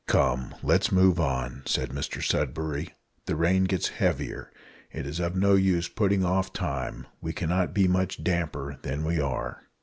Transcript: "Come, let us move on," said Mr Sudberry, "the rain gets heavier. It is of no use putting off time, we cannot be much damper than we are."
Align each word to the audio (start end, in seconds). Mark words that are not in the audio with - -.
"Come, 0.07 0.55
let 0.63 0.81
us 0.81 0.91
move 0.91 1.19
on," 1.19 1.61
said 1.67 1.91
Mr 1.91 2.23
Sudberry, 2.23 2.89
"the 3.27 3.35
rain 3.35 3.65
gets 3.65 3.89
heavier. 3.99 4.51
It 4.91 5.05
is 5.05 5.19
of 5.19 5.35
no 5.35 5.53
use 5.53 5.89
putting 5.89 6.25
off 6.25 6.51
time, 6.51 7.05
we 7.21 7.33
cannot 7.33 7.71
be 7.75 7.87
much 7.87 8.23
damper 8.23 8.79
than 8.81 9.03
we 9.05 9.19
are." 9.21 9.61